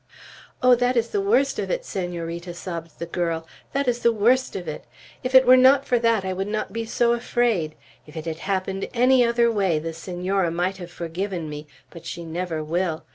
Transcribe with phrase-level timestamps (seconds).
[0.63, 3.45] "Oh, that is the worst of it, Senorita!" sobbed the girl.
[3.73, 4.85] "That is the worst of it!
[5.23, 7.75] If it were not for that, I would not be so afraid.
[8.07, 12.25] If it had happened any other way, the Senora might have forgiven me; but she
[12.25, 13.05] never will.